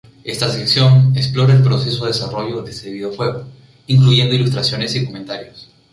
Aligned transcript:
Esta 0.23 0.49
sección 0.51 1.15
explora 1.15 1.53
el 1.53 1.61
proceso 1.61 2.05
de 2.05 2.11
desarrollo 2.11 2.63
de 2.63 2.71
este 2.71 2.89
videojuego, 2.89 3.43
incluyendo 3.85 4.33
ilustraciones 4.33 4.95
y 4.95 5.05
comentarios. 5.05 5.69